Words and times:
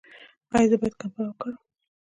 ایا 0.55 0.69
زه 0.69 0.75
باید 0.81 0.95
کمپله 1.01 1.27
وکاروم؟ 1.29 1.57